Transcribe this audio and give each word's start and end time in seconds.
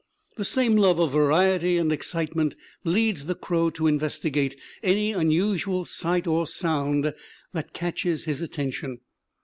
The 0.35 0.45
same 0.45 0.77
love 0.77 0.97
of 0.97 1.11
variety 1.11 1.77
and 1.77 1.91
excitement 1.91 2.55
leads 2.83 3.25
the 3.25 3.35
crow 3.35 3.69
to 3.69 3.85
investigate 3.85 4.57
any 4.81 5.11
unusual 5.11 5.85
sight 5.85 6.25
or 6.25 6.47
sound 6.47 7.13
that 7.53 7.73
catches 7.73 8.23
his 8.23 8.41
attention. 8.41 9.01